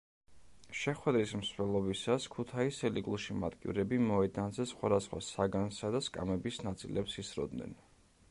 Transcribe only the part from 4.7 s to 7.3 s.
სხვადასხვა საგანსა და სკამების ნაწილებს